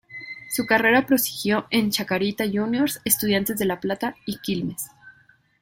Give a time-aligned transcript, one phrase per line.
[0.49, 4.89] Su carrera prosiguió en Chacarita Juniors, Estudiantes de La Plata y Quilmes.